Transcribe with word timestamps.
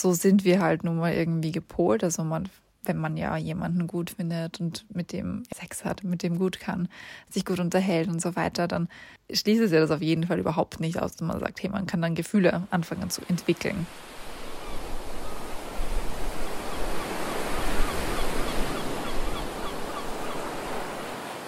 so 0.00 0.12
sind 0.12 0.44
wir 0.44 0.60
halt 0.60 0.84
nun 0.84 0.96
mal 0.96 1.12
irgendwie 1.12 1.52
gepolt. 1.52 2.02
Also 2.04 2.24
man, 2.24 2.48
wenn 2.84 2.96
man 2.96 3.16
ja 3.16 3.36
jemanden 3.36 3.86
gut 3.86 4.10
findet 4.10 4.60
und 4.60 4.86
mit 4.94 5.12
dem 5.12 5.44
Sex 5.54 5.84
hat, 5.84 6.02
mit 6.04 6.22
dem 6.22 6.38
gut 6.38 6.60
kann, 6.60 6.88
sich 7.28 7.44
gut 7.44 7.60
unterhält 7.60 8.08
und 8.08 8.20
so 8.20 8.34
weiter, 8.36 8.68
dann 8.68 8.88
schließt 9.30 9.62
es 9.62 9.72
ja 9.72 9.80
das 9.80 9.90
auf 9.90 10.02
jeden 10.02 10.26
Fall 10.26 10.38
überhaupt 10.38 10.80
nicht 10.80 11.00
aus, 11.00 11.16
dass 11.16 11.26
man 11.26 11.40
sagt, 11.40 11.62
hey, 11.62 11.70
man 11.70 11.86
kann 11.86 12.02
dann 12.02 12.14
Gefühle 12.14 12.66
anfangen 12.70 13.10
zu 13.10 13.22
entwickeln. 13.28 13.86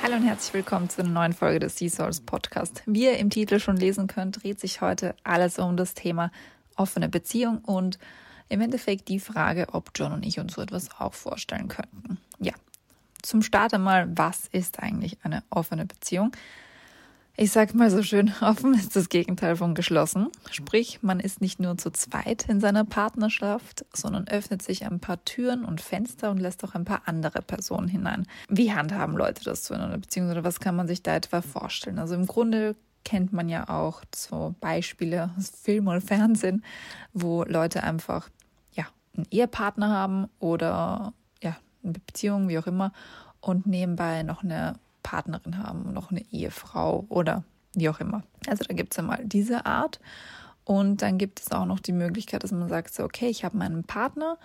Hallo 0.02 0.16
und 0.16 0.24
herzlich 0.24 0.52
willkommen 0.52 0.90
zu 0.90 1.00
einer 1.00 1.10
neuen 1.10 1.32
Folge 1.32 1.60
des 1.60 1.78
Sea 1.78 1.88
Souls 1.88 2.20
Podcast. 2.20 2.82
Wie 2.84 3.04
ihr 3.04 3.16
im 3.16 3.30
Titel 3.30 3.58
schon 3.58 3.78
lesen 3.78 4.06
könnt, 4.06 4.42
dreht 4.44 4.60
sich 4.60 4.82
heute 4.82 5.14
alles 5.24 5.58
um 5.58 5.78
das 5.78 5.94
Thema 5.94 6.30
offene 6.76 7.08
Beziehung 7.08 7.58
und 7.58 7.98
im 8.48 8.60
Endeffekt 8.60 9.08
die 9.08 9.20
Frage, 9.20 9.66
ob 9.72 9.90
John 9.94 10.12
und 10.12 10.24
ich 10.24 10.38
uns 10.38 10.54
so 10.54 10.62
etwas 10.62 10.88
auch 10.98 11.14
vorstellen 11.14 11.68
könnten. 11.68 12.18
Ja, 12.38 12.52
zum 13.22 13.42
Start 13.42 13.74
einmal, 13.74 14.08
was 14.16 14.46
ist 14.52 14.80
eigentlich 14.80 15.18
eine 15.22 15.42
offene 15.50 15.86
Beziehung? 15.86 16.32
Ich 17.36 17.50
sag 17.50 17.74
mal 17.74 17.90
so 17.90 18.02
schön, 18.02 18.32
offen 18.42 18.74
ist 18.74 18.94
das 18.94 19.08
Gegenteil 19.08 19.56
von 19.56 19.74
geschlossen. 19.74 20.28
Sprich, 20.50 21.02
man 21.02 21.18
ist 21.18 21.40
nicht 21.40 21.58
nur 21.58 21.76
zu 21.76 21.90
zweit 21.90 22.48
in 22.48 22.60
seiner 22.60 22.84
Partnerschaft, 22.84 23.84
sondern 23.92 24.28
öffnet 24.28 24.62
sich 24.62 24.86
ein 24.86 25.00
paar 25.00 25.24
Türen 25.24 25.64
und 25.64 25.80
Fenster 25.80 26.30
und 26.30 26.38
lässt 26.38 26.62
auch 26.62 26.74
ein 26.74 26.84
paar 26.84 27.02
andere 27.06 27.42
Personen 27.42 27.88
hinein. 27.88 28.26
Wie 28.48 28.72
handhaben 28.72 29.16
Leute 29.16 29.42
das 29.42 29.66
so 29.66 29.74
in 29.74 29.80
einer 29.80 29.98
Beziehung 29.98 30.30
oder 30.30 30.44
was 30.44 30.60
kann 30.60 30.76
man 30.76 30.86
sich 30.86 31.02
da 31.02 31.16
etwa 31.16 31.42
vorstellen? 31.42 31.98
Also 31.98 32.14
im 32.14 32.26
Grunde 32.26 32.76
kennt 33.04 33.32
man 33.32 33.48
ja 33.48 33.68
auch 33.68 34.02
so 34.14 34.54
Beispiele 34.60 35.30
aus 35.36 35.50
Film 35.50 35.88
und 35.88 36.00
Fernsehen, 36.00 36.64
wo 37.12 37.44
Leute 37.44 37.82
einfach 37.82 38.28
ja 38.72 38.86
einen 39.16 39.26
Ehepartner 39.30 39.90
haben 39.90 40.28
oder 40.40 41.12
ja 41.42 41.56
eine 41.82 41.92
Beziehung, 41.92 42.48
wie 42.48 42.58
auch 42.58 42.66
immer, 42.66 42.92
und 43.40 43.66
nebenbei 43.66 44.22
noch 44.22 44.42
eine 44.42 44.78
Partnerin 45.02 45.58
haben, 45.58 45.92
noch 45.92 46.10
eine 46.10 46.24
Ehefrau 46.32 47.04
oder 47.08 47.44
wie 47.74 47.88
auch 47.88 48.00
immer. 48.00 48.22
Also 48.46 48.64
da 48.64 48.74
gibt 48.74 48.92
es 48.92 48.96
ja 48.96 49.02
mal 49.02 49.22
diese 49.24 49.66
Art. 49.66 50.00
Und 50.64 51.02
dann 51.02 51.18
gibt 51.18 51.40
es 51.40 51.52
auch 51.52 51.66
noch 51.66 51.78
die 51.78 51.92
Möglichkeit, 51.92 52.42
dass 52.42 52.52
man 52.52 52.68
sagt, 52.68 52.94
so, 52.94 53.04
okay, 53.04 53.28
ich 53.28 53.44
habe 53.44 53.58
meinen 53.58 53.84
Partner 53.84 54.38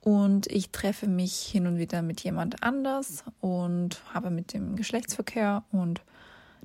und 0.00 0.46
ich 0.46 0.70
treffe 0.70 1.08
mich 1.08 1.34
hin 1.34 1.66
und 1.66 1.78
wieder 1.78 2.02
mit 2.02 2.20
jemand 2.20 2.62
anders 2.62 3.24
und 3.40 4.00
habe 4.14 4.30
mit 4.30 4.52
dem 4.52 4.76
Geschlechtsverkehr 4.76 5.64
und 5.72 6.02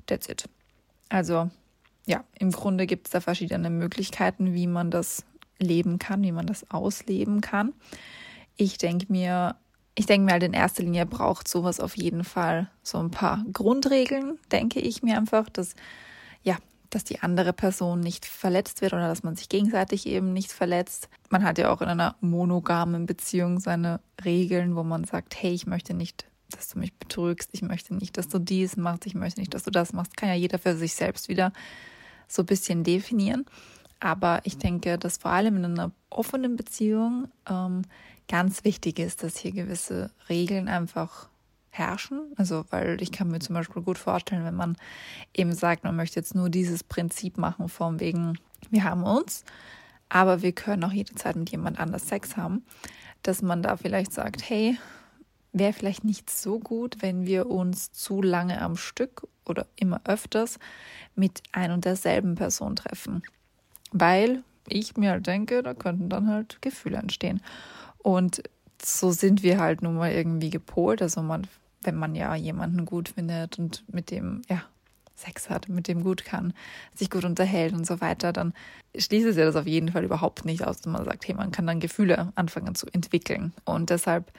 that's 0.06 0.28
it. 0.28 0.48
Also 1.12 1.50
ja, 2.06 2.24
im 2.38 2.50
Grunde 2.50 2.86
gibt 2.86 3.06
es 3.06 3.12
da 3.12 3.20
verschiedene 3.20 3.68
Möglichkeiten, 3.68 4.54
wie 4.54 4.66
man 4.66 4.90
das 4.90 5.26
leben 5.58 5.98
kann, 5.98 6.22
wie 6.22 6.32
man 6.32 6.46
das 6.46 6.70
ausleben 6.70 7.42
kann. 7.42 7.74
Ich 8.56 8.78
denke 8.78 9.06
mir, 9.12 9.56
ich 9.94 10.06
denke 10.06 10.24
mir 10.24 10.32
halt 10.32 10.42
in 10.42 10.54
erster 10.54 10.82
Linie 10.82 11.04
braucht 11.04 11.48
sowas 11.48 11.80
auf 11.80 11.98
jeden 11.98 12.24
Fall 12.24 12.70
so 12.82 12.98
ein 12.98 13.10
paar 13.10 13.44
Grundregeln, 13.52 14.38
denke 14.50 14.80
ich 14.80 15.02
mir 15.02 15.18
einfach, 15.18 15.50
dass 15.50 15.74
ja, 16.42 16.56
dass 16.88 17.04
die 17.04 17.20
andere 17.20 17.52
Person 17.52 18.00
nicht 18.00 18.24
verletzt 18.24 18.80
wird 18.80 18.94
oder 18.94 19.06
dass 19.06 19.22
man 19.22 19.36
sich 19.36 19.50
gegenseitig 19.50 20.06
eben 20.06 20.32
nicht 20.32 20.50
verletzt. 20.50 21.10
Man 21.28 21.44
hat 21.44 21.58
ja 21.58 21.70
auch 21.70 21.82
in 21.82 21.88
einer 21.88 22.16
monogamen 22.22 23.04
Beziehung 23.04 23.60
seine 23.60 24.00
Regeln, 24.24 24.76
wo 24.76 24.82
man 24.82 25.04
sagt, 25.04 25.34
hey, 25.40 25.52
ich 25.52 25.66
möchte 25.66 25.92
nicht, 25.92 26.26
dass 26.56 26.68
du 26.68 26.78
mich 26.78 26.94
betrügst, 26.94 27.50
ich 27.52 27.62
möchte 27.62 27.94
nicht, 27.94 28.16
dass 28.16 28.28
du 28.28 28.38
dies 28.38 28.76
machst, 28.76 29.06
ich 29.06 29.14
möchte 29.14 29.40
nicht, 29.40 29.54
dass 29.54 29.62
du 29.64 29.70
das 29.70 29.92
machst. 29.92 30.16
Kann 30.16 30.28
ja 30.28 30.34
jeder 30.34 30.58
für 30.58 30.76
sich 30.76 30.94
selbst 30.94 31.28
wieder 31.28 31.52
so 32.28 32.42
ein 32.42 32.46
bisschen 32.46 32.84
definieren. 32.84 33.46
Aber 34.00 34.40
ich 34.44 34.58
denke, 34.58 34.98
dass 34.98 35.18
vor 35.18 35.30
allem 35.30 35.56
in 35.58 35.64
einer 35.64 35.92
offenen 36.10 36.56
Beziehung 36.56 37.28
ähm, 37.48 37.82
ganz 38.28 38.64
wichtig 38.64 38.98
ist, 38.98 39.22
dass 39.22 39.36
hier 39.36 39.52
gewisse 39.52 40.10
Regeln 40.28 40.68
einfach 40.68 41.28
herrschen. 41.70 42.32
Also, 42.36 42.64
weil 42.70 43.00
ich 43.00 43.12
kann 43.12 43.28
mir 43.28 43.38
zum 43.38 43.54
Beispiel 43.54 43.82
gut 43.82 43.98
vorstellen, 43.98 44.44
wenn 44.44 44.54
man 44.54 44.76
eben 45.34 45.52
sagt, 45.52 45.84
man 45.84 45.96
möchte 45.96 46.20
jetzt 46.20 46.34
nur 46.34 46.50
dieses 46.50 46.84
Prinzip 46.84 47.38
machen, 47.38 47.68
von 47.68 48.00
wegen, 48.00 48.38
wir 48.70 48.84
haben 48.84 49.04
uns, 49.04 49.44
aber 50.08 50.42
wir 50.42 50.52
können 50.52 50.84
auch 50.84 50.92
jederzeit 50.92 51.36
mit 51.36 51.50
jemand 51.50 51.80
anders 51.80 52.08
Sex 52.08 52.36
haben, 52.36 52.64
dass 53.22 53.40
man 53.40 53.62
da 53.62 53.76
vielleicht 53.76 54.12
sagt, 54.12 54.48
hey, 54.48 54.76
wäre 55.52 55.72
vielleicht 55.72 56.04
nicht 56.04 56.30
so 56.30 56.58
gut, 56.58 56.96
wenn 57.00 57.26
wir 57.26 57.50
uns 57.50 57.92
zu 57.92 58.22
lange 58.22 58.60
am 58.60 58.76
Stück 58.76 59.26
oder 59.44 59.66
immer 59.76 60.00
öfters 60.04 60.58
mit 61.14 61.42
ein 61.52 61.70
und 61.72 61.84
derselben 61.84 62.34
Person 62.34 62.76
treffen. 62.76 63.22
Weil 63.92 64.42
ich 64.68 64.96
mir 64.96 65.10
halt 65.10 65.26
denke, 65.26 65.62
da 65.62 65.74
könnten 65.74 66.08
dann 66.08 66.28
halt 66.28 66.62
Gefühle 66.62 66.98
entstehen. 66.98 67.42
Und 67.98 68.42
so 68.82 69.10
sind 69.10 69.42
wir 69.42 69.60
halt 69.60 69.82
nun 69.82 69.96
mal 69.96 70.12
irgendwie 70.12 70.50
gepolt. 70.50 71.02
Also 71.02 71.22
man, 71.22 71.46
wenn 71.82 71.96
man 71.96 72.14
ja 72.14 72.34
jemanden 72.34 72.86
gut 72.86 73.10
findet 73.10 73.58
und 73.58 73.84
mit 73.92 74.10
dem, 74.10 74.42
ja, 74.48 74.62
Sex 75.14 75.50
hat, 75.50 75.68
mit 75.68 75.86
dem 75.86 76.02
gut 76.02 76.24
kann, 76.24 76.52
sich 76.94 77.10
gut 77.10 77.24
unterhält 77.24 77.74
und 77.74 77.86
so 77.86 78.00
weiter, 78.00 78.32
dann 78.32 78.54
schließt 78.96 79.26
es 79.26 79.36
ja 79.36 79.44
das 79.44 79.54
auf 79.54 79.66
jeden 79.66 79.92
Fall 79.92 80.04
überhaupt 80.04 80.44
nicht 80.44 80.66
aus, 80.66 80.78
dass 80.78 80.92
man 80.92 81.04
sagt, 81.04 81.28
hey, 81.28 81.34
man 81.34 81.52
kann 81.52 81.66
dann 81.66 81.78
Gefühle 81.78 82.32
anfangen 82.34 82.74
zu 82.74 82.86
entwickeln. 82.92 83.52
Und 83.64 83.90
deshalb, 83.90 84.32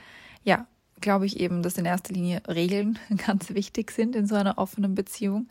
ja, 0.44 0.68
glaube 1.04 1.28
ich 1.28 1.40
eben, 1.40 1.62
dass 1.62 1.78
in 1.78 1.86
erster 1.86 2.14
Linie 2.14 2.42
Regeln 2.48 2.98
ganz 3.28 3.54
wichtig 3.54 3.92
sind 3.92 4.16
in 4.16 4.26
so 4.26 4.34
einer 4.34 4.58
offenen 4.58 4.96
Beziehung, 4.96 5.48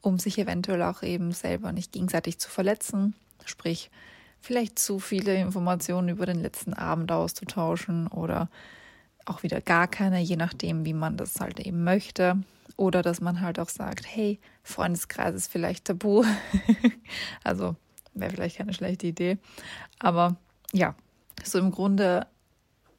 um 0.00 0.20
sich 0.20 0.38
eventuell 0.38 0.82
auch 0.82 1.02
eben 1.02 1.32
selber 1.32 1.72
nicht 1.72 1.90
gegenseitig 1.90 2.38
zu 2.38 2.48
verletzen. 2.48 3.14
Sprich, 3.44 3.90
vielleicht 4.40 4.78
zu 4.78 5.00
viele 5.00 5.34
Informationen 5.40 6.08
über 6.08 6.26
den 6.26 6.40
letzten 6.40 6.74
Abend 6.74 7.10
auszutauschen 7.10 8.06
oder 8.06 8.48
auch 9.24 9.42
wieder 9.42 9.60
gar 9.60 9.88
keine, 9.88 10.20
je 10.20 10.36
nachdem, 10.36 10.84
wie 10.84 10.94
man 10.94 11.16
das 11.16 11.40
halt 11.40 11.58
eben 11.60 11.82
möchte. 11.84 12.42
Oder 12.76 13.02
dass 13.02 13.20
man 13.20 13.40
halt 13.40 13.58
auch 13.58 13.68
sagt, 13.68 14.04
hey, 14.06 14.40
Freundeskreis 14.62 15.34
ist 15.34 15.52
vielleicht 15.52 15.86
tabu. 15.86 16.24
also 17.44 17.76
wäre 18.14 18.32
vielleicht 18.32 18.58
keine 18.58 18.74
schlechte 18.74 19.06
Idee. 19.06 19.38
Aber 19.98 20.36
ja, 20.72 20.94
so 21.44 21.58
im 21.58 21.70
Grunde 21.70 22.26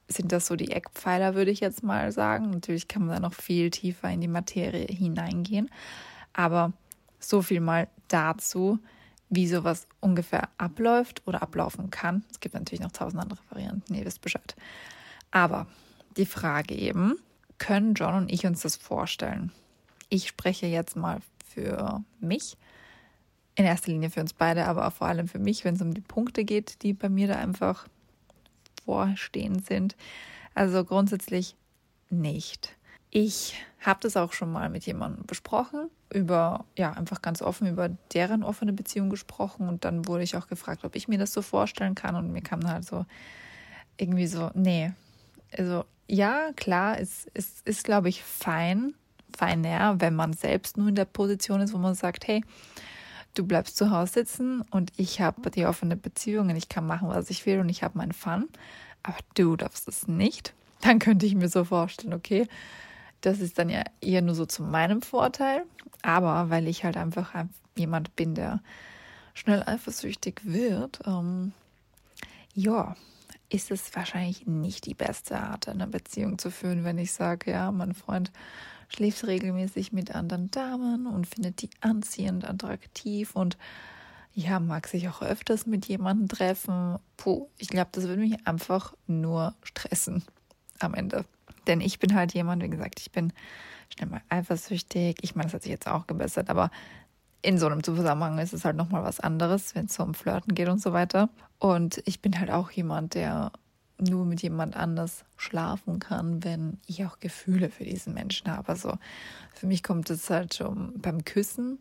sind 0.08 0.31
das 0.31 0.47
so 0.47 0.56
die 0.56 0.72
Eckpfeiler, 0.72 1.36
würde 1.36 1.52
ich 1.52 1.59
jetzt 1.59 1.84
mal 1.84 2.12
sagen. 2.12 2.52
Natürlich 2.52 2.88
kann 2.88 3.06
man 3.06 3.16
da 3.16 3.19
noch 3.19 3.34
viel 3.34 3.72
tiefer 3.72 4.09
in 4.09 4.22
die 4.22 4.28
Materie 4.28 4.88
hineingehen. 4.88 5.69
Aber 6.34 6.74
so 7.19 7.41
viel 7.41 7.62
mal 7.62 7.88
dazu 8.08 8.80
wie 9.36 9.47
sowas 9.47 9.88
ungefähr 10.00 10.50
abläuft 10.59 11.24
oder 11.25 11.42
ablaufen 11.42 11.90
kann. 11.90 12.24
Es 12.30 12.40
gibt 12.40 12.53
natürlich 12.53 12.81
noch 12.81 12.92
tausend 12.92 13.22
andere 13.22 13.40
Varianten, 13.50 13.96
ihr 13.96 14.06
wisst 14.06 14.22
Bescheid. 14.22 14.56
Aber 15.31 15.66
die 16.18 16.28
Frage 16.28 16.75
eben, 16.75 17.16
können 17.58 17.96
John 17.96 18.13
und 18.13 18.31
ich 18.31 18.46
uns 18.46 18.62
das 18.62 18.75
vorstellen? 18.75 19.52
Ich 20.09 20.28
spreche 20.28 20.68
jetzt 20.68 20.96
mal 20.96 21.19
für 21.47 22.03
mich, 22.19 22.58
in 23.56 23.66
erster 23.66 23.92
Linie 23.92 24.09
für 24.09 24.22
uns 24.22 24.34
beide, 24.34 24.66
aber 24.66 24.90
vor 24.92 25.08
allem 25.08 25.28
für 25.28 25.40
mich, 25.40 25.63
wenn 25.63 25.75
es 25.75 25.81
um 25.81 25.94
die 25.94 26.02
Punkte 26.02 26.44
geht, 26.44 26.84
die 26.84 26.94
bei 26.94 27.09
mir 27.09 27.28
da 27.28 27.36
einfach 27.36 27.88
vorstehend 28.85 29.66
sind. 29.66 29.95
Also 30.53 30.83
grundsätzlich 30.83 31.55
nicht. 32.09 32.75
Ich 33.09 33.55
habe 33.79 33.99
das 34.01 34.17
auch 34.17 34.33
schon 34.33 34.51
mal 34.51 34.69
mit 34.69 34.85
jemandem 34.85 35.25
besprochen, 35.25 35.89
über, 36.11 36.66
ja, 36.77 36.94
einfach 36.94 37.21
ganz 37.21 37.41
offen 37.41 37.67
über 37.67 37.89
deren 38.13 38.44
offene 38.44 38.73
Beziehung 38.73 39.09
gesprochen 39.09 39.67
und 39.67 39.85
dann 39.85 40.07
wurde 40.07 40.23
ich 40.23 40.35
auch 40.35 40.47
gefragt, 40.47 40.83
ob 40.83 40.95
ich 40.95 41.07
mir 41.07 41.19
das 41.19 41.33
so 41.33 41.41
vorstellen 41.41 41.95
kann 41.95 42.16
und 42.16 42.31
mir 42.31 42.41
kam 42.41 42.67
halt 42.67 42.85
so 42.85 43.05
irgendwie 43.97 44.27
so, 44.27 44.49
nee. 44.53 44.91
Also 45.55 45.85
ja, 46.07 46.51
klar, 46.55 47.00
es, 47.00 47.27
es 47.33 47.61
ist, 47.65 47.83
glaube 47.83 48.09
ich, 48.09 48.23
fein, 48.23 48.95
feiner, 49.35 50.00
wenn 50.01 50.15
man 50.15 50.33
selbst 50.33 50.77
nur 50.77 50.88
in 50.88 50.95
der 50.95 51.05
Position 51.05 51.61
ist, 51.61 51.73
wo 51.73 51.77
man 51.77 51.95
sagt, 51.95 52.27
hey, 52.27 52.44
du 53.33 53.45
bleibst 53.45 53.77
zu 53.77 53.91
Hause 53.91 54.13
sitzen 54.13 54.61
und 54.71 54.91
ich 54.97 55.21
habe 55.21 55.49
die 55.49 55.66
offene 55.66 55.95
Beziehung 55.95 56.49
und 56.49 56.55
ich 56.55 56.69
kann 56.69 56.85
machen, 56.85 57.09
was 57.09 57.29
ich 57.29 57.45
will 57.45 57.59
und 57.59 57.69
ich 57.69 57.83
habe 57.83 57.97
meinen 57.97 58.13
Fun, 58.13 58.47
aber 59.01 59.18
du 59.35 59.56
darfst 59.56 59.88
es 59.88 60.07
nicht. 60.07 60.53
Dann 60.81 61.00
könnte 61.00 61.25
ich 61.25 61.35
mir 61.35 61.50
so 61.50 61.63
vorstellen, 61.63 62.13
okay, 62.13 62.47
das 63.21 63.39
ist 63.39 63.57
dann 63.57 63.69
ja 63.69 63.83
eher 64.01 64.21
nur 64.21 64.35
so 64.35 64.45
zu 64.45 64.63
meinem 64.63 65.01
Vorteil. 65.01 65.63
Aber 66.01 66.50
weil 66.50 66.68
ich 66.68 66.83
halt 66.83 66.97
einfach 66.97 67.33
jemand 67.77 68.15
bin, 68.15 68.35
der 68.35 68.62
schnell 69.33 69.63
eifersüchtig 69.65 70.41
wird, 70.44 71.00
ähm, 71.06 71.53
ja, 72.53 72.95
ist 73.50 73.71
es 73.71 73.95
wahrscheinlich 73.95 74.45
nicht 74.45 74.86
die 74.86 74.94
beste 74.94 75.39
Art, 75.39 75.68
eine 75.68 75.88
Beziehung 75.88 76.38
zu 76.38 76.51
führen, 76.51 76.83
wenn 76.83 76.97
ich 76.97 77.13
sage, 77.13 77.51
ja, 77.51 77.71
mein 77.71 77.94
Freund 77.94 78.31
schläft 78.89 79.25
regelmäßig 79.25 79.91
mit 79.91 80.13
anderen 80.13 80.51
Damen 80.51 81.07
und 81.07 81.27
findet 81.27 81.62
die 81.62 81.69
anziehend, 81.81 82.47
attraktiv 82.47 83.35
und 83.35 83.57
ja, 84.33 84.59
mag 84.59 84.88
sich 84.88 85.07
auch 85.09 85.21
öfters 85.21 85.65
mit 85.68 85.85
jemandem 85.85 86.27
treffen. 86.27 86.97
Puh, 87.18 87.47
ich 87.57 87.68
glaube, 87.68 87.89
das 87.91 88.07
würde 88.07 88.21
mich 88.21 88.47
einfach 88.47 88.94
nur 89.06 89.53
stressen 89.62 90.24
am 90.80 90.94
Ende. 90.95 91.25
Denn 91.68 91.81
ich 91.81 92.00
bin 92.00 92.15
halt 92.15 92.33
jemand, 92.33 92.63
wie 92.63 92.69
gesagt, 92.69 93.00
ich 93.00 93.12
bin 93.12 93.31
schnell 93.94 94.09
mal 94.09 94.21
eifersüchtig. 94.30 95.18
Ich 95.21 95.36
meine, 95.36 95.45
das 95.45 95.53
hat 95.53 95.63
sich 95.63 95.71
jetzt 95.71 95.88
auch 95.88 96.07
gebessert, 96.07 96.50
aber 96.50 96.71
in 97.44 97.57
so 97.57 97.68
einem 97.68 97.83
Zusammenhang 97.83 98.39
ist 98.39 98.53
es 98.53 98.65
halt 98.65 98.75
nochmal 98.75 99.03
was 99.03 99.19
anderes, 99.19 99.75
wenn 99.75 99.86
es 99.86 99.94
so 99.94 100.03
um 100.03 100.13
Flirten 100.13 100.56
geht 100.56 100.69
und 100.69 100.81
so 100.81 100.94
weiter. 100.94 101.29
Und 101.59 102.01
ich 102.06 102.21
bin 102.21 102.39
halt 102.39 102.50
auch 102.50 102.71
jemand, 102.71 103.13
der 103.13 103.51
nur 104.00 104.25
mit 104.25 104.42
jemand 104.42 104.75
anders 104.75 105.24
schlafen 105.38 106.00
kann, 106.00 106.44
wenn 106.44 106.80
ich 106.88 107.06
auch 107.06 107.19
Gefühle 107.19 107.69
für 107.69 107.86
diesen 107.86 108.13
Menschen 108.13 108.51
habe. 108.51 108.69
Also 108.69 108.98
für 109.54 109.68
mich 109.68 109.84
kommt 109.84 110.10
es 110.10 110.30
halt 110.30 110.56
schon 110.56 111.00
beim 111.00 111.24
Küssen 111.24 111.80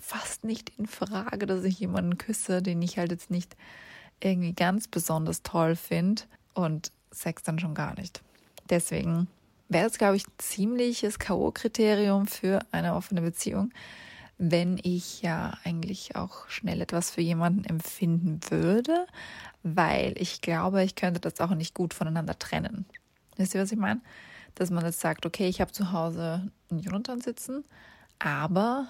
fast 0.00 0.44
nicht 0.44 0.72
in 0.78 0.86
Frage, 0.86 1.46
dass 1.46 1.64
ich 1.64 1.78
jemanden 1.80 2.18
küsse, 2.18 2.62
den 2.62 2.80
ich 2.82 2.98
halt 2.98 3.10
jetzt 3.10 3.30
nicht 3.30 3.56
irgendwie 4.20 4.52
ganz 4.52 4.88
besonders 4.88 5.42
toll 5.42 5.76
finde 5.76 6.22
und 6.54 6.92
Sex 7.10 7.42
dann 7.42 7.58
schon 7.58 7.74
gar 7.74 7.98
nicht. 7.98 8.22
Deswegen 8.68 9.26
wäre 9.68 9.86
es, 9.86 9.98
glaube 9.98 10.16
ich, 10.16 10.24
ziemliches 10.38 11.18
K.O.-Kriterium 11.18 12.26
für 12.26 12.60
eine 12.70 12.94
offene 12.94 13.20
Beziehung, 13.20 13.72
wenn 14.42 14.80
ich 14.82 15.20
ja 15.20 15.52
eigentlich 15.64 16.16
auch 16.16 16.48
schnell 16.48 16.80
etwas 16.80 17.10
für 17.10 17.20
jemanden 17.20 17.62
empfinden 17.64 18.40
würde, 18.48 19.06
weil 19.62 20.14
ich 20.16 20.40
glaube, 20.40 20.82
ich 20.82 20.94
könnte 20.94 21.20
das 21.20 21.40
auch 21.40 21.54
nicht 21.54 21.74
gut 21.74 21.92
voneinander 21.92 22.38
trennen. 22.38 22.86
Wisst 23.36 23.54
ihr, 23.54 23.60
was 23.60 23.70
ich 23.70 23.78
meine? 23.78 24.00
Dass 24.54 24.70
man 24.70 24.84
jetzt 24.86 25.00
sagt, 25.00 25.26
okay, 25.26 25.46
ich 25.46 25.60
habe 25.60 25.72
zu 25.72 25.92
Hause 25.92 26.50
einen 26.70 26.80
Jonathan 26.80 27.20
sitzen, 27.20 27.64
aber 28.18 28.88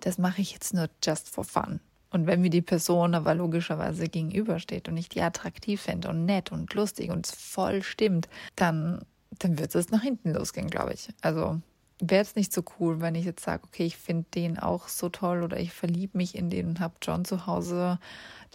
das 0.00 0.16
mache 0.16 0.40
ich 0.40 0.52
jetzt 0.52 0.72
nur 0.72 0.88
just 1.04 1.28
for 1.28 1.44
fun. 1.44 1.80
Und 2.10 2.26
wenn 2.26 2.40
mir 2.40 2.48
die 2.48 2.62
Person 2.62 3.14
aber 3.14 3.34
logischerweise 3.34 4.08
gegenübersteht 4.08 4.88
und 4.88 4.96
ich 4.96 5.10
die 5.10 5.20
attraktiv 5.20 5.82
finde 5.82 6.08
und 6.08 6.24
nett 6.24 6.50
und 6.50 6.72
lustig 6.72 7.10
und 7.10 7.26
voll 7.26 7.82
stimmt, 7.82 8.26
dann, 8.56 9.04
dann 9.38 9.58
wird 9.58 9.74
es 9.74 9.90
nach 9.90 10.02
hinten 10.02 10.32
losgehen, 10.32 10.70
glaube 10.70 10.94
ich. 10.94 11.10
Also 11.20 11.60
wäre 12.00 12.22
es 12.22 12.36
nicht 12.36 12.52
so 12.52 12.62
cool, 12.78 13.00
wenn 13.00 13.14
ich 13.14 13.24
jetzt 13.24 13.44
sage, 13.44 13.62
okay, 13.64 13.84
ich 13.84 13.96
finde 13.96 14.26
den 14.34 14.58
auch 14.58 14.88
so 14.88 15.08
toll 15.08 15.42
oder 15.42 15.58
ich 15.58 15.72
verliebe 15.72 16.16
mich 16.16 16.34
in 16.34 16.50
den 16.50 16.68
und 16.68 16.80
habe 16.80 16.94
John 17.02 17.24
zu 17.24 17.46
Hause, 17.46 17.98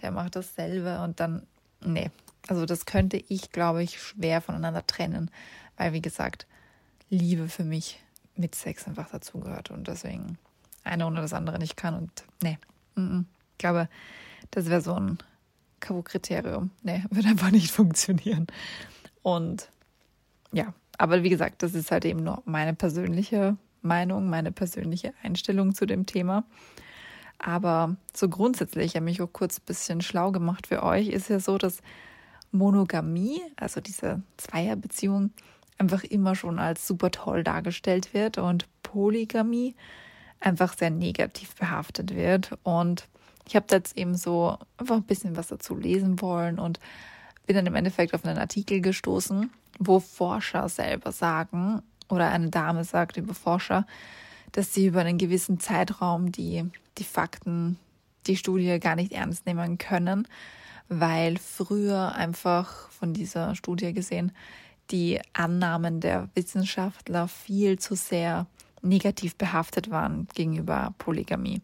der 0.02 0.10
macht 0.10 0.36
dasselbe 0.36 1.02
und 1.02 1.20
dann, 1.20 1.46
nee. 1.80 2.10
Also 2.48 2.66
das 2.66 2.84
könnte 2.86 3.16
ich, 3.28 3.52
glaube 3.52 3.82
ich, 3.82 4.00
schwer 4.00 4.40
voneinander 4.40 4.86
trennen, 4.86 5.30
weil, 5.76 5.92
wie 5.92 6.02
gesagt, 6.02 6.46
Liebe 7.08 7.48
für 7.48 7.64
mich 7.64 8.00
mit 8.36 8.54
Sex 8.54 8.86
einfach 8.86 9.10
dazugehört 9.10 9.70
und 9.70 9.88
deswegen 9.88 10.38
eine 10.82 11.06
ohne 11.06 11.20
das 11.20 11.32
andere 11.32 11.58
nicht 11.58 11.76
kann 11.76 11.94
und 11.94 12.10
nee. 12.42 12.58
Ich 12.96 13.58
glaube, 13.58 13.88
das 14.50 14.66
wäre 14.66 14.80
so 14.80 14.94
ein 14.94 15.18
K.O.-Kriterium. 15.80 16.70
Nee, 16.82 17.04
würde 17.10 17.28
einfach 17.28 17.50
nicht 17.50 17.70
funktionieren. 17.70 18.46
Und 19.22 19.68
ja, 20.52 20.72
aber 20.98 21.22
wie 21.22 21.30
gesagt, 21.30 21.62
das 21.62 21.74
ist 21.74 21.90
halt 21.90 22.04
eben 22.04 22.22
nur 22.22 22.42
meine 22.44 22.74
persönliche 22.74 23.56
Meinung, 23.82 24.28
meine 24.28 24.52
persönliche 24.52 25.12
Einstellung 25.22 25.74
zu 25.74 25.86
dem 25.86 26.06
Thema. 26.06 26.44
Aber 27.38 27.96
so 28.14 28.28
grundsätzlich, 28.28 28.86
ich 28.86 28.94
habe 28.94 29.04
mich 29.04 29.20
auch 29.20 29.32
kurz 29.32 29.58
ein 29.58 29.66
bisschen 29.66 30.00
schlau 30.00 30.32
gemacht 30.32 30.66
für 30.66 30.82
euch, 30.82 31.08
ist 31.08 31.28
ja 31.28 31.40
so, 31.40 31.58
dass 31.58 31.78
Monogamie, 32.52 33.40
also 33.56 33.80
diese 33.80 34.22
Zweierbeziehung, 34.36 35.30
einfach 35.76 36.04
immer 36.04 36.36
schon 36.36 36.58
als 36.58 36.86
super 36.86 37.10
toll 37.10 37.42
dargestellt 37.42 38.14
wird 38.14 38.38
und 38.38 38.66
Polygamie 38.82 39.74
einfach 40.40 40.76
sehr 40.78 40.90
negativ 40.90 41.54
behaftet 41.56 42.14
wird. 42.14 42.56
Und 42.62 43.08
ich 43.46 43.56
habe 43.56 43.66
jetzt 43.70 43.96
eben 43.98 44.14
so 44.14 44.56
einfach 44.78 44.96
ein 44.96 45.02
bisschen 45.02 45.36
was 45.36 45.48
dazu 45.48 45.74
lesen 45.74 46.20
wollen 46.20 46.58
und 46.58 46.78
bin 47.46 47.56
dann 47.56 47.66
im 47.66 47.74
Endeffekt 47.74 48.14
auf 48.14 48.24
einen 48.24 48.38
Artikel 48.38 48.80
gestoßen, 48.80 49.50
wo 49.78 50.00
Forscher 50.00 50.68
selber 50.68 51.12
sagen, 51.12 51.82
oder 52.08 52.30
eine 52.30 52.50
Dame 52.50 52.84
sagt 52.84 53.16
über 53.16 53.34
Forscher, 53.34 53.86
dass 54.52 54.72
sie 54.72 54.86
über 54.86 55.00
einen 55.00 55.18
gewissen 55.18 55.58
Zeitraum 55.58 56.30
die, 56.32 56.64
die 56.98 57.04
Fakten, 57.04 57.78
die 58.26 58.36
Studie 58.36 58.78
gar 58.78 58.94
nicht 58.94 59.12
ernst 59.12 59.46
nehmen 59.46 59.78
können, 59.78 60.28
weil 60.88 61.38
früher 61.38 62.14
einfach 62.14 62.90
von 62.90 63.12
dieser 63.14 63.54
Studie 63.54 63.92
gesehen 63.92 64.32
die 64.90 65.20
Annahmen 65.32 66.00
der 66.00 66.28
Wissenschaftler 66.34 67.26
viel 67.26 67.78
zu 67.78 67.96
sehr 67.96 68.46
negativ 68.82 69.34
behaftet 69.36 69.90
waren 69.90 70.28
gegenüber 70.34 70.94
Polygamie. 70.98 71.62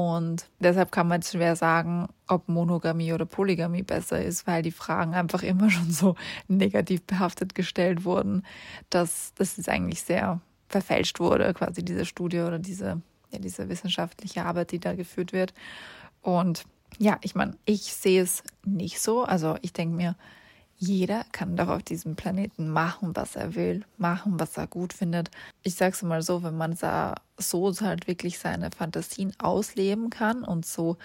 Und 0.00 0.48
deshalb 0.60 0.92
kann 0.92 1.08
man 1.08 1.20
jetzt 1.20 1.32
schwer 1.32 1.56
sagen, 1.56 2.08
ob 2.26 2.48
Monogamie 2.48 3.12
oder 3.12 3.26
Polygamie 3.26 3.82
besser 3.82 4.24
ist, 4.24 4.46
weil 4.46 4.62
die 4.62 4.70
Fragen 4.70 5.12
einfach 5.12 5.42
immer 5.42 5.68
schon 5.70 5.90
so 5.90 6.14
negativ 6.48 7.02
behaftet 7.02 7.54
gestellt 7.54 8.02
wurden, 8.06 8.46
dass 8.88 9.34
das 9.34 9.58
ist 9.58 9.68
eigentlich 9.68 10.00
sehr 10.00 10.40
verfälscht 10.68 11.20
wurde, 11.20 11.52
quasi 11.52 11.84
diese 11.84 12.06
Studie 12.06 12.40
oder 12.40 12.58
diese, 12.58 13.02
ja, 13.30 13.38
diese 13.40 13.68
wissenschaftliche 13.68 14.46
Arbeit, 14.46 14.72
die 14.72 14.80
da 14.80 14.94
geführt 14.94 15.34
wird. 15.34 15.52
Und 16.22 16.64
ja, 16.98 17.18
ich 17.20 17.34
meine, 17.34 17.58
ich 17.66 17.92
sehe 17.92 18.22
es 18.22 18.42
nicht 18.64 19.02
so. 19.02 19.24
Also 19.24 19.56
ich 19.60 19.74
denke 19.74 19.94
mir, 19.94 20.16
jeder 20.82 21.24
kann 21.32 21.56
doch 21.56 21.68
auf 21.68 21.82
diesem 21.82 22.16
Planeten 22.16 22.70
machen, 22.70 23.14
was 23.14 23.36
er 23.36 23.54
will, 23.54 23.84
machen, 23.98 24.40
was 24.40 24.56
er 24.56 24.66
gut 24.66 24.94
findet. 24.94 25.30
Ich 25.62 25.74
sage 25.74 25.92
es 25.92 26.02
mal 26.02 26.22
so, 26.22 26.42
wenn 26.42 26.56
man 26.56 26.74
so 26.74 27.72
halt 27.82 28.08
wirklich 28.08 28.38
seine 28.38 28.70
Fantasien 28.70 29.34
ausleben 29.38 30.08
kann 30.08 30.42
und 30.42 30.64
so 30.64 30.96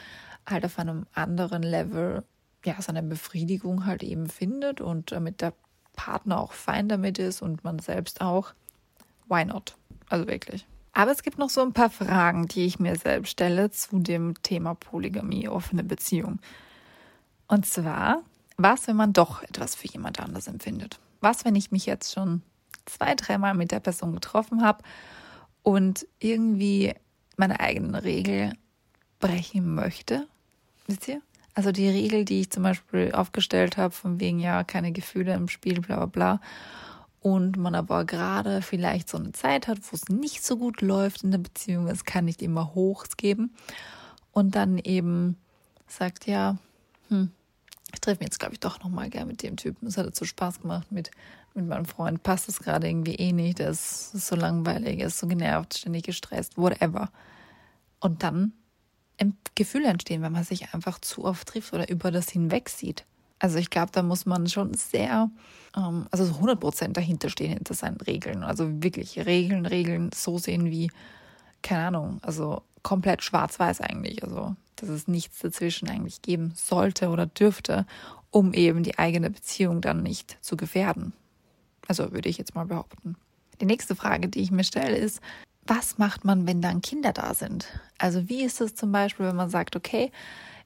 halt 0.48 0.64
auf 0.64 0.80
einem 0.80 1.06
anderen 1.14 1.62
Level 1.62 2.24
ja 2.64 2.82
seine 2.82 3.04
Befriedigung 3.04 3.86
halt 3.86 4.02
eben 4.02 4.30
findet 4.30 4.80
und 4.80 5.12
damit 5.12 5.42
der 5.42 5.52
Partner 5.94 6.40
auch 6.40 6.54
fein 6.54 6.88
damit 6.88 7.20
ist 7.20 7.42
und 7.42 7.66
man 7.66 7.80
selbst 7.80 8.22
auch, 8.22 8.54
why 9.28 9.44
not? 9.44 9.76
Also 10.08 10.26
wirklich. 10.26 10.66
Aber 10.94 11.12
es 11.12 11.22
gibt 11.22 11.38
noch 11.38 11.50
so 11.50 11.62
ein 11.62 11.74
paar 11.74 11.90
Fragen, 11.90 12.48
die 12.48 12.66
ich 12.66 12.80
mir 12.80 12.96
selbst 12.96 13.32
stelle 13.32 13.72
zu 13.72 14.00
dem 14.00 14.42
Thema 14.42 14.74
Polygamie, 14.74 15.50
offene 15.50 15.84
Beziehung. 15.84 16.40
Und 17.48 17.66
zwar, 17.66 18.24
was, 18.58 18.88
wenn 18.88 18.96
man 18.96 19.14
doch 19.14 19.44
etwas 19.44 19.76
für 19.76 19.88
jemand 19.88 20.20
anders 20.20 20.48
empfindet? 20.48 21.00
Was, 21.22 21.46
wenn 21.46 21.56
ich 21.56 21.72
mich 21.72 21.86
jetzt 21.86 22.14
schon 22.14 22.42
zwei, 22.86 23.16
dreimal 23.16 23.54
mit 23.54 23.72
der 23.72 23.80
Person 23.80 24.14
getroffen 24.14 24.64
habe 24.64 24.84
und 25.64 26.08
irgendwie 26.20 26.94
meine 27.38 27.60
eigenen 27.60 27.96
Regel 27.96 28.54
brechen 29.20 29.76
möchte? 29.76 30.28
Wisst 30.88 31.08
ihr? 31.08 31.22
Also 31.54 31.72
die 31.72 31.88
Regel, 31.88 32.26
die 32.26 32.42
ich 32.42 32.52
zum 32.52 32.64
Beispiel 32.64 33.12
aufgestellt 33.14 33.78
habe, 33.78 33.94
von 33.94 34.20
wegen 34.20 34.40
ja 34.40 34.64
keine 34.64 34.92
Gefühle 34.92 35.34
im 35.34 35.48
Spiel, 35.48 35.80
bla 35.82 35.96
bla 35.98 36.06
bla. 36.06 36.42
Und 37.22 37.58
man 37.58 37.74
aber 37.74 38.06
gerade 38.06 38.62
vielleicht 38.62 39.10
so 39.10 39.18
eine 39.18 39.32
Zeit 39.32 39.68
hat, 39.68 39.80
wo 39.90 39.96
es 39.96 40.10
nicht 40.10 40.44
so 40.44 40.58
gut 40.58 40.82
läuft 40.82 41.24
in 41.24 41.32
der 41.32 41.40
Beziehung, 41.40 41.88
es 41.88 42.04
kann 42.04 42.26
nicht 42.26 42.42
immer 42.42 42.76
Hochs 42.76 43.18
geben. 43.18 43.56
Und 44.32 44.56
dann 44.56 44.78
eben 44.78 45.38
sagt, 45.88 46.28
ja, 46.28 46.58
hm, 47.08 47.32
treffe 48.06 48.20
mich 48.20 48.28
jetzt, 48.28 48.40
glaube 48.40 48.54
ich, 48.54 48.60
doch 48.60 48.80
nochmal 48.80 49.10
gern 49.10 49.28
mit 49.28 49.44
dem 49.44 49.58
Typen. 49.58 49.88
Es 49.88 49.98
hat 49.98 50.06
dazu 50.06 50.26
Spaß 50.26 50.62
gemacht 50.62 50.92
mit, 50.92 51.12
mit 51.54 51.68
meinem 51.68 51.86
Freund. 51.86 52.24
Passt 52.24 52.48
es 52.50 52.60
gerade 52.60 52.88
irgendwie 52.88 53.16
eh 53.16 53.32
nicht. 53.32 53.60
Der 53.60 53.70
ist, 53.70 54.12
so 54.12 54.36
langweilig, 54.36 55.00
er 55.00 55.08
ist 55.08 55.20
so 55.20 55.28
genervt, 55.28 55.78
ständig 55.78 56.04
gestresst, 56.04 56.58
whatever. 56.58 57.10
Und 58.00 58.24
dann 58.24 58.54
Gefühle 59.56 59.88
entstehen, 59.88 60.22
wenn 60.22 60.34
man 60.34 60.44
sich 60.44 60.74
einfach 60.74 61.00
zu 61.00 61.24
oft 61.24 61.48
trifft 61.48 61.74
oder 61.74 61.90
über 61.90 62.12
das 62.12 62.30
hinweg 62.30 62.70
sieht. 62.70 63.06
Also 63.40 63.58
ich 63.58 63.70
glaube, 63.70 63.92
da 63.92 64.04
muss 64.04 64.26
man 64.26 64.48
schon 64.48 64.74
sehr, 64.74 65.30
ähm, 65.76 66.08
also 66.12 66.26
100 66.26 66.60
Prozent 66.60 66.98
dahinter 66.98 67.30
stehen, 67.30 67.54
hinter 67.54 67.74
seinen 67.74 67.98
Regeln. 67.98 68.44
Also 68.44 68.84
wirklich 68.84 69.26
Regeln, 69.26 69.66
Regeln 69.66 70.10
so 70.14 70.38
sehen 70.38 70.66
wie, 70.72 70.92
keine 71.62 71.88
Ahnung, 71.88 72.20
also 72.22 72.62
komplett 72.84 73.24
schwarz-weiß 73.24 73.82
eigentlich. 73.82 74.24
Also 74.24 74.56
dass 74.82 74.90
es 74.90 75.08
nichts 75.08 75.40
dazwischen 75.40 75.90
eigentlich 75.90 76.22
geben 76.22 76.54
sollte 76.56 77.10
oder 77.10 77.26
dürfte, 77.26 77.86
um 78.32 78.54
eben 78.54 78.84
die 78.84 78.98
eigene 78.98 79.30
Beziehung 79.30 79.82
dann 79.82 80.04
nicht 80.04 80.38
zu 80.42 80.58
gefährden. 80.58 81.14
Also 81.88 82.12
würde 82.12 82.30
ich 82.30 82.38
jetzt 82.38 82.56
mal 82.56 82.66
behaupten. 82.66 83.16
Die 83.62 83.66
nächste 83.66 83.96
Frage, 83.96 84.28
die 84.28 84.42
ich 84.42 84.52
mir 84.52 84.64
stelle, 84.64 84.98
ist, 84.98 85.22
was 85.66 85.98
macht 85.98 86.26
man, 86.26 86.48
wenn 86.48 86.62
dann 86.62 86.82
Kinder 86.82 87.14
da 87.14 87.34
sind? 87.34 87.68
Also 87.98 88.30
wie 88.30 88.44
ist 88.44 88.62
es 88.62 88.76
zum 88.76 88.92
Beispiel, 88.92 89.28
wenn 89.28 89.36
man 89.36 89.50
sagt, 89.50 89.76
okay, 89.76 90.12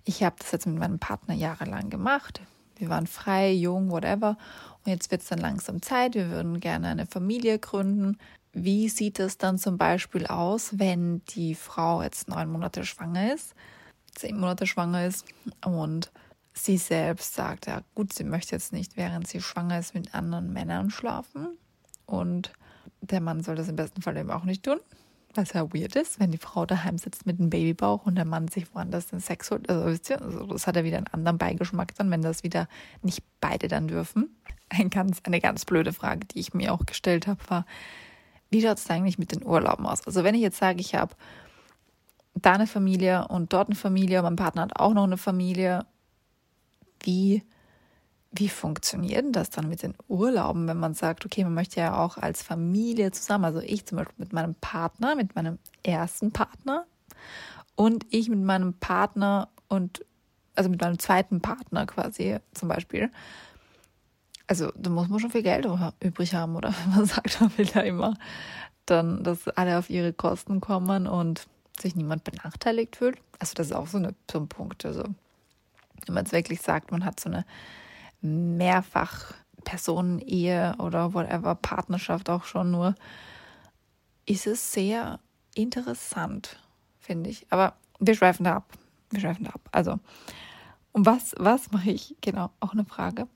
ich 0.03 0.23
habe 0.23 0.35
das 0.39 0.51
jetzt 0.51 0.65
mit 0.65 0.77
meinem 0.77 0.99
Partner 0.99 1.35
jahrelang 1.35 1.89
gemacht, 1.89 2.41
wir 2.77 2.89
waren 2.89 3.07
frei, 3.07 3.51
jung, 3.51 3.91
whatever, 3.91 4.37
und 4.83 4.91
jetzt 4.91 5.11
wird 5.11 5.21
es 5.21 5.27
dann 5.27 5.39
langsam 5.39 5.81
Zeit, 5.81 6.15
wir 6.15 6.29
würden 6.29 6.59
gerne 6.59 6.87
eine 6.87 7.05
Familie 7.05 7.59
gründen. 7.59 8.17
Wie 8.53 8.89
sieht 8.89 9.19
es 9.19 9.37
dann 9.37 9.57
zum 9.57 9.77
Beispiel 9.77 10.25
aus, 10.25 10.79
wenn 10.79 11.21
die 11.29 11.53
Frau 11.53 12.01
jetzt 12.01 12.27
neun 12.29 12.49
Monate 12.49 12.85
schwanger 12.85 13.33
ist? 13.33 13.53
Zehn 14.13 14.39
Monate 14.39 14.67
schwanger 14.67 15.05
ist 15.05 15.25
und 15.65 16.11
sie 16.53 16.77
selbst 16.77 17.35
sagt, 17.35 17.67
ja 17.67 17.81
gut, 17.95 18.13
sie 18.13 18.23
möchte 18.23 18.55
jetzt 18.55 18.73
nicht, 18.73 18.97
während 18.97 19.27
sie 19.27 19.41
schwanger 19.41 19.79
ist, 19.79 19.93
mit 19.93 20.13
anderen 20.13 20.51
Männern 20.51 20.89
schlafen 20.89 21.57
und 22.05 22.51
der 23.01 23.21
Mann 23.21 23.43
soll 23.43 23.55
das 23.55 23.69
im 23.69 23.75
besten 23.75 24.01
Fall 24.01 24.17
eben 24.17 24.31
auch 24.31 24.43
nicht 24.43 24.63
tun, 24.63 24.79
was 25.33 25.53
ja 25.53 25.71
weird 25.73 25.95
ist, 25.95 26.19
wenn 26.19 26.31
die 26.31 26.37
Frau 26.37 26.65
daheim 26.65 26.97
sitzt 26.97 27.25
mit 27.25 27.39
einem 27.39 27.49
Babybauch 27.49 28.05
und 28.05 28.15
der 28.15 28.25
Mann 28.25 28.47
sich 28.47 28.73
woanders 28.73 29.07
den 29.07 29.19
Sex 29.19 29.51
holt. 29.51 29.69
Also 29.69 29.85
wisst 29.85 30.09
ihr, 30.09 30.21
also 30.21 30.45
das 30.45 30.67
hat 30.67 30.75
ja 30.75 30.83
wieder 30.83 30.97
einen 30.97 31.07
anderen 31.07 31.37
Beigeschmack 31.37 31.95
dann, 31.95 32.11
wenn 32.11 32.21
das 32.21 32.43
wieder 32.43 32.67
nicht 33.01 33.23
beide 33.39 33.67
dann 33.67 33.87
dürfen. 33.87 34.35
Ein 34.69 34.89
ganz, 34.89 35.19
eine 35.23 35.39
ganz 35.39 35.65
blöde 35.65 35.93
Frage, 35.93 36.25
die 36.27 36.39
ich 36.39 36.53
mir 36.53 36.73
auch 36.73 36.85
gestellt 36.85 37.27
habe, 37.27 37.39
war, 37.47 37.65
wie 38.49 38.61
schaut 38.61 38.77
es 38.77 38.89
eigentlich 38.89 39.17
mit 39.17 39.31
den 39.31 39.43
Urlauben 39.45 39.85
aus? 39.85 40.05
Also 40.05 40.23
wenn 40.23 40.35
ich 40.35 40.41
jetzt 40.41 40.57
sage, 40.57 40.79
ich 40.79 40.95
habe 40.95 41.15
da 42.45 42.53
eine 42.53 42.67
Familie 42.67 43.27
und 43.27 43.53
dort 43.53 43.69
eine 43.69 43.75
Familie, 43.75 44.21
mein 44.21 44.35
Partner 44.35 44.63
hat 44.63 44.79
auch 44.79 44.93
noch 44.93 45.03
eine 45.03 45.17
Familie. 45.17 45.85
Wie, 47.01 47.43
wie 48.31 48.49
funktioniert 48.49 49.23
denn 49.23 49.31
das 49.31 49.49
dann 49.49 49.69
mit 49.69 49.83
den 49.83 49.95
Urlauben, 50.07 50.67
wenn 50.67 50.77
man 50.77 50.93
sagt, 50.93 51.25
okay, 51.25 51.43
man 51.43 51.53
möchte 51.53 51.79
ja 51.79 51.97
auch 51.97 52.17
als 52.17 52.43
Familie 52.43 53.11
zusammen, 53.11 53.45
also 53.45 53.59
ich 53.59 53.85
zum 53.85 53.97
Beispiel 53.97 54.15
mit 54.17 54.33
meinem 54.33 54.55
Partner, 54.55 55.15
mit 55.15 55.35
meinem 55.35 55.59
ersten 55.81 56.31
Partner 56.31 56.85
und 57.75 58.05
ich 58.09 58.29
mit 58.29 58.41
meinem 58.41 58.73
Partner 58.73 59.49
und 59.69 60.05
also 60.55 60.69
mit 60.69 60.81
meinem 60.81 60.99
zweiten 60.99 61.41
Partner 61.41 61.85
quasi 61.85 62.37
zum 62.53 62.67
Beispiel. 62.67 63.09
Also 64.45 64.71
da 64.75 64.89
muss 64.89 65.07
man 65.07 65.19
schon 65.19 65.31
viel 65.31 65.43
Geld 65.43 65.65
übrig 66.03 66.33
haben, 66.33 66.55
oder 66.57 66.73
wenn 66.83 66.97
man 66.97 67.05
sagt, 67.05 67.39
man 67.39 67.57
will 67.57 67.67
da 67.67 67.79
immer 67.79 68.15
dann, 68.85 69.23
dass 69.23 69.47
alle 69.47 69.77
auf 69.77 69.89
ihre 69.89 70.11
Kosten 70.11 70.59
kommen 70.59 71.07
und 71.07 71.47
sich 71.81 71.95
niemand 71.95 72.23
benachteiligt 72.23 72.95
fühlt. 72.95 73.17
Also 73.39 73.53
das 73.55 73.67
ist 73.67 73.73
auch 73.73 73.87
so, 73.87 73.97
eine, 73.97 74.15
so 74.31 74.39
ein 74.39 74.47
Punkt. 74.47 74.85
Also 74.85 75.03
wenn 76.05 76.13
man 76.13 76.25
jetzt 76.25 76.33
wirklich 76.33 76.61
sagt, 76.61 76.91
man 76.91 77.05
hat 77.05 77.19
so 77.19 77.29
eine 77.29 77.45
mehrfach 78.21 79.33
Personen-Ehe 79.63 80.75
oder 80.79 81.13
whatever, 81.13 81.55
Partnerschaft 81.55 82.29
auch 82.29 82.45
schon 82.45 82.71
nur, 82.71 82.95
ist 84.25 84.47
es 84.47 84.71
sehr 84.71 85.19
interessant, 85.55 86.59
finde 86.99 87.29
ich. 87.29 87.45
Aber 87.49 87.75
wir 87.99 88.15
schweifen 88.15 88.43
da 88.43 88.57
ab. 88.57 88.73
Wir 89.09 89.21
schweifen 89.21 89.45
da 89.45 89.51
ab. 89.51 89.69
Also, 89.71 89.99
und 90.91 91.05
was, 91.05 91.35
was 91.37 91.71
mache 91.71 91.91
ich? 91.91 92.15
Genau, 92.21 92.51
auch 92.59 92.73
eine 92.73 92.85
Frage. 92.85 93.27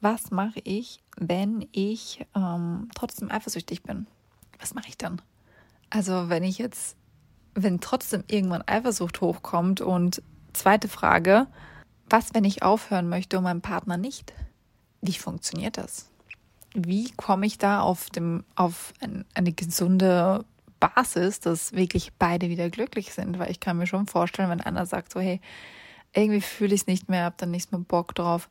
Was 0.00 0.30
mache 0.30 0.60
ich, 0.64 1.00
wenn 1.16 1.66
ich 1.72 2.26
ähm, 2.34 2.88
trotzdem 2.94 3.30
eifersüchtig 3.30 3.82
bin? 3.82 4.06
Was 4.58 4.74
mache 4.74 4.88
ich 4.88 4.98
dann? 4.98 5.22
Also, 5.90 6.28
wenn 6.28 6.42
ich 6.42 6.58
jetzt 6.58 6.96
wenn 7.54 7.80
trotzdem 7.80 8.24
irgendwann 8.28 8.66
Eifersucht 8.66 9.20
hochkommt 9.20 9.80
und 9.80 10.22
zweite 10.52 10.88
Frage, 10.88 11.46
was, 12.08 12.34
wenn 12.34 12.44
ich 12.44 12.62
aufhören 12.62 13.08
möchte 13.08 13.38
und 13.38 13.44
meinem 13.44 13.62
Partner 13.62 13.96
nicht? 13.96 14.32
Wie 15.00 15.14
funktioniert 15.14 15.78
das? 15.78 16.10
Wie 16.74 17.10
komme 17.12 17.46
ich 17.46 17.58
da 17.58 17.80
auf, 17.80 18.10
dem, 18.10 18.44
auf 18.54 18.92
ein, 19.00 19.24
eine 19.34 19.52
gesunde 19.52 20.44
Basis, 20.80 21.40
dass 21.40 21.72
wirklich 21.72 22.12
beide 22.18 22.48
wieder 22.48 22.70
glücklich 22.70 23.12
sind? 23.12 23.38
Weil 23.38 23.50
ich 23.50 23.60
kann 23.60 23.78
mir 23.78 23.86
schon 23.86 24.06
vorstellen, 24.06 24.50
wenn 24.50 24.60
einer 24.60 24.86
sagt 24.86 25.12
so, 25.12 25.20
hey, 25.20 25.40
irgendwie 26.14 26.40
fühle 26.40 26.74
ich 26.74 26.82
es 26.82 26.86
nicht 26.86 27.08
mehr, 27.08 27.24
habe 27.24 27.36
dann 27.38 27.50
nichts 27.50 27.72
mehr 27.72 27.80
Bock 27.80 28.14
drauf 28.14 28.48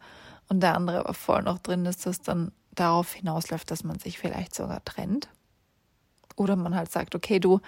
und 0.49 0.61
der 0.61 0.75
andere 0.75 0.99
aber 0.99 1.13
voll 1.13 1.43
noch 1.43 1.59
drin 1.59 1.85
ist, 1.85 2.05
dass 2.05 2.21
dann 2.21 2.51
darauf 2.73 3.13
hinausläuft, 3.13 3.69
dass 3.69 3.83
man 3.83 3.99
sich 3.99 4.17
vielleicht 4.17 4.55
sogar 4.55 4.83
trennt. 4.83 5.29
Oder 6.35 6.55
man 6.55 6.75
halt 6.75 6.91
sagt, 6.91 7.15
okay, 7.15 7.39
du, 7.39 7.59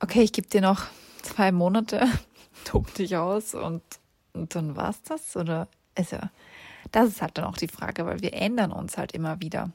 okay, 0.00 0.22
ich 0.22 0.32
gebe 0.32 0.48
dir 0.48 0.60
noch 0.60 0.86
zwei 1.22 1.52
Monate, 1.52 2.06
tob 2.64 2.92
dich 2.94 3.16
aus 3.16 3.54
und, 3.54 3.82
und 4.32 4.54
dann 4.54 4.76
war's 4.76 5.02
das? 5.02 5.36
Oder 5.36 5.68
also, 5.94 6.18
das 6.92 7.08
ist 7.08 7.22
halt 7.22 7.38
dann 7.38 7.44
auch 7.44 7.56
die 7.56 7.68
Frage, 7.68 8.06
weil 8.06 8.20
wir 8.20 8.34
ändern 8.34 8.72
uns 8.72 8.98
halt 8.98 9.12
immer 9.12 9.40
wieder. 9.40 9.70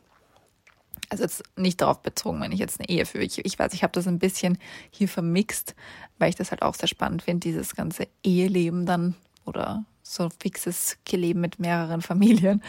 Also 1.10 1.24
jetzt 1.24 1.44
nicht 1.55 1.82
darauf 1.82 2.01
bezogen, 2.01 2.41
wenn 2.41 2.51
ich 2.51 2.60
jetzt 2.60 2.79
eine 2.79 2.89
Ehe 2.89 3.05
führe. 3.05 3.24
Ich, 3.24 3.46
ich 3.46 3.60
weiß, 3.60 3.74
ich 3.74 3.84
habe 3.84 3.94
das 3.94 4.08
ein 4.08 4.20
bisschen 4.20 4.58
hier 4.89 5.08
vermixt, 5.08 5.75
weil 6.17 6.29
ich 6.29 6.36
das 6.36 6.51
halt 6.51 6.63
auch 6.63 6.74
sehr 6.74 6.88
spannend 6.88 7.22
finde, 7.22 7.48
dieses 7.48 7.75
ganze 7.75 8.08
Eheleben 8.24 8.86
dann 8.86 9.15
oder 9.46 9.86
so 10.01 10.29
fixes 10.39 10.98
Leben 11.12 11.41
mit 11.41 11.60
mehreren 11.60 12.01
Familien. 12.01 12.63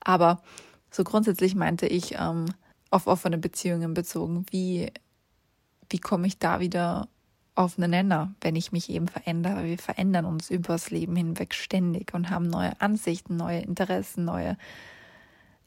Aber 0.00 0.42
so 0.90 1.02
grundsätzlich 1.02 1.54
meinte 1.54 1.86
ich 1.86 2.16
ähm, 2.18 2.46
auf 2.90 3.06
offene 3.06 3.38
Beziehungen 3.38 3.94
bezogen, 3.94 4.44
wie 4.50 4.92
wie 5.90 5.98
komme 5.98 6.26
ich 6.26 6.38
da 6.38 6.60
wieder 6.60 7.08
auf 7.54 7.78
einen 7.78 7.90
Nenner, 7.90 8.34
wenn 8.40 8.56
ich 8.56 8.72
mich 8.72 8.88
eben 8.90 9.08
verändere? 9.08 9.64
Wir 9.64 9.78
verändern 9.78 10.24
uns 10.24 10.50
übers 10.50 10.90
Leben 10.90 11.16
hinweg 11.16 11.54
ständig 11.54 12.14
und 12.14 12.30
haben 12.30 12.46
neue 12.48 12.80
Ansichten, 12.80 13.36
neue 13.36 13.60
Interessen, 13.60 14.24
neue, 14.24 14.56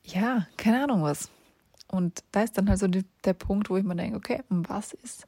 ja, 0.04 0.48
keine 0.58 0.84
Ahnung 0.84 1.04
was. 1.04 1.30
Und 1.88 2.24
da 2.32 2.44
ist 2.44 2.58
dann 2.58 2.70
halt 2.70 2.80
so 2.80 2.88
die, 2.88 3.04
der 3.26 3.34
Punkt, 3.34 3.70
wo 3.70 3.78
ich 3.78 3.84
mir 3.84 3.96
denke, 3.96 4.16
okay, 4.18 4.44
was 4.50 4.94
ist, 4.94 5.28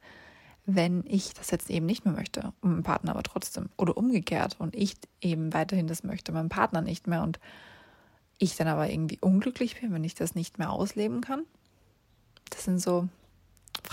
wenn 0.66 1.04
ich 1.06 1.34
das 1.34 1.50
jetzt 1.50 1.68
eben 1.68 1.84
nicht 1.84 2.06
mehr 2.06 2.14
möchte 2.14 2.52
mein 2.62 2.82
Partner 2.82 3.10
aber 3.10 3.22
trotzdem 3.22 3.68
oder 3.76 3.96
umgekehrt 3.98 4.56
und 4.58 4.74
ich 4.74 4.96
eben 5.20 5.52
weiterhin 5.52 5.86
das 5.86 6.04
möchte, 6.04 6.32
mein 6.32 6.48
Partner 6.48 6.80
nicht 6.80 7.06
mehr 7.06 7.22
und 7.22 7.38
ich 8.38 8.56
dann 8.56 8.68
aber 8.68 8.88
irgendwie 8.88 9.18
unglücklich 9.20 9.80
bin, 9.80 9.92
wenn 9.92 10.04
ich 10.04 10.14
das 10.14 10.34
nicht 10.34 10.58
mehr 10.58 10.70
ausleben 10.70 11.20
kann. 11.20 11.44
Das 12.50 12.64
sind 12.64 12.80
so 12.80 13.08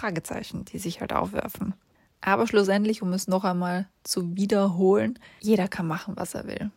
Fragezeichen, 0.02 0.66
die 0.66 0.80
sich 0.80 1.00
halt 1.00 1.14
aufwerfen. 1.14 1.76
Aber 2.22 2.48
schlussendlich, 2.48 3.04
um 3.04 3.14
es 3.14 3.28
noch 3.28 3.44
einmal 3.44 3.88
zu 4.04 4.36
wiederholen, 4.36 5.20
jeder 5.42 5.68
kann 5.68 5.86
machen, 5.86 6.16
was 6.18 6.34
er 6.34 6.48
will. 6.48 6.72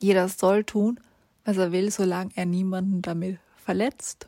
Jeder 0.00 0.28
soll 0.28 0.64
tun, 0.64 0.98
was 1.44 1.56
er 1.58 1.70
will, 1.70 1.92
solange 1.92 2.32
er 2.34 2.44
niemanden 2.44 3.02
damit 3.02 3.38
verletzt, 3.56 4.26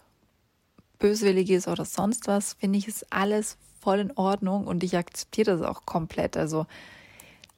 böswillig 1.01 1.51
ist 1.51 1.67
oder 1.67 1.85
sonst 1.85 2.29
was, 2.29 2.55
finde 2.55 2.79
ich, 2.79 2.87
ist 2.87 3.13
alles 3.13 3.57
voll 3.81 3.99
in 3.99 4.13
Ordnung 4.17 4.69
und 4.69 4.85
ich 4.85 4.97
akzeptiere 4.97 5.57
das 5.57 5.63
auch 5.63 5.85
komplett. 5.85 6.37
Also, 6.37 6.67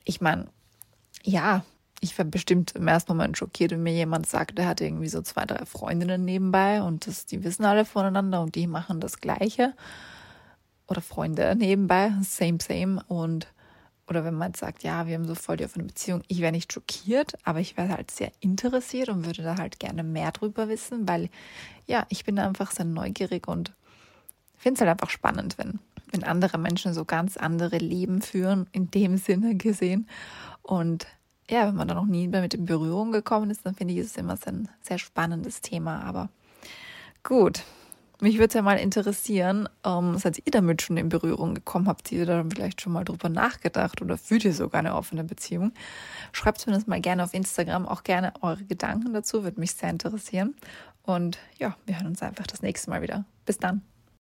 ich 0.04 0.22
meine, 0.22 0.46
ja, 1.22 1.62
ich 2.00 2.16
war 2.18 2.24
bestimmt 2.24 2.72
im 2.72 2.88
ersten 2.88 3.12
Moment 3.12 3.36
schockiert, 3.36 3.72
wenn 3.72 3.82
mir 3.82 3.92
jemand 3.92 4.26
sagt, 4.26 4.58
er 4.58 4.66
hat 4.66 4.80
irgendwie 4.80 5.08
so 5.08 5.20
zwei, 5.20 5.44
drei 5.44 5.66
Freundinnen 5.66 6.24
nebenbei 6.24 6.82
und 6.82 7.06
das, 7.06 7.26
die 7.26 7.44
wissen 7.44 7.66
alle 7.66 7.84
voneinander 7.84 8.40
und 8.40 8.54
die 8.54 8.66
machen 8.66 9.00
das 9.00 9.20
Gleiche 9.20 9.74
oder 10.90 11.00
Freunde 11.00 11.54
nebenbei, 11.56 12.12
same, 12.22 12.58
same. 12.60 13.02
Und 13.08 13.46
oder 14.10 14.24
wenn 14.24 14.34
man 14.34 14.54
sagt, 14.54 14.82
ja, 14.82 15.06
wir 15.06 15.14
haben 15.14 15.24
so 15.24 15.36
voll 15.36 15.56
die 15.56 15.64
offene 15.64 15.84
Beziehung, 15.84 16.22
ich 16.26 16.40
wäre 16.40 16.50
nicht 16.50 16.72
schockiert, 16.72 17.34
aber 17.44 17.60
ich 17.60 17.76
wäre 17.76 17.90
halt 17.90 18.10
sehr 18.10 18.32
interessiert 18.40 19.08
und 19.08 19.24
würde 19.24 19.42
da 19.42 19.56
halt 19.56 19.78
gerne 19.78 20.02
mehr 20.02 20.32
drüber 20.32 20.68
wissen, 20.68 21.08
weil 21.08 21.30
ja, 21.86 22.06
ich 22.08 22.24
bin 22.24 22.38
einfach 22.40 22.72
sehr 22.72 22.86
neugierig 22.86 23.46
und 23.46 23.72
finde 24.58 24.74
es 24.74 24.80
halt 24.80 24.90
einfach 24.90 25.10
spannend, 25.10 25.58
wenn, 25.58 25.78
wenn 26.10 26.24
andere 26.24 26.58
Menschen 26.58 26.92
so 26.92 27.04
ganz 27.04 27.36
andere 27.36 27.78
Leben 27.78 28.20
führen, 28.20 28.68
in 28.72 28.90
dem 28.90 29.16
Sinne 29.16 29.54
gesehen. 29.54 30.08
Und 30.62 31.06
ja, 31.48 31.68
wenn 31.68 31.76
man 31.76 31.86
da 31.86 31.94
noch 31.94 32.06
nie 32.06 32.26
mehr 32.26 32.40
mit 32.42 32.54
in 32.54 32.64
Berührung 32.64 33.12
gekommen 33.12 33.50
ist, 33.50 33.64
dann 33.64 33.76
finde 33.76 33.94
ich 33.94 34.00
es 34.00 34.16
immer 34.16 34.36
so 34.36 34.50
ein 34.50 34.68
sehr 34.80 34.98
spannendes 34.98 35.60
Thema. 35.60 36.02
Aber 36.02 36.30
gut, 37.22 37.62
mich 38.22 38.36
würde 38.36 38.48
es 38.48 38.54
ja 38.54 38.62
mal 38.62 38.78
interessieren, 38.78 39.68
ähm, 39.84 40.18
seid 40.18 40.38
ihr 40.38 40.50
damit 40.50 40.82
schon 40.82 40.96
in 40.96 41.08
Berührung 41.08 41.54
gekommen? 41.54 41.88
Habt 41.88 42.10
ihr 42.12 42.26
da 42.26 42.44
vielleicht 42.48 42.80
schon 42.80 42.92
mal 42.92 43.04
drüber 43.04 43.28
nachgedacht 43.28 44.02
oder 44.02 44.16
fühlt 44.18 44.44
ihr 44.44 44.54
sogar 44.54 44.80
eine 44.80 44.94
offene 44.94 45.24
Beziehung? 45.24 45.72
Schreibt 46.32 46.66
mir 46.66 46.72
das 46.72 46.86
mal 46.86 47.00
gerne 47.00 47.24
auf 47.24 47.34
Instagram, 47.34 47.86
auch 47.86 48.02
gerne 48.02 48.32
eure 48.40 48.64
Gedanken 48.64 49.12
dazu, 49.12 49.44
würde 49.44 49.60
mich 49.60 49.74
sehr 49.74 49.90
interessieren. 49.90 50.54
Und 51.02 51.38
ja, 51.58 51.76
wir 51.86 51.96
hören 51.96 52.08
uns 52.08 52.22
einfach 52.22 52.46
das 52.46 52.62
nächste 52.62 52.90
Mal 52.90 53.02
wieder. 53.02 53.24
Bis 53.46 53.58
dann. 53.58 53.82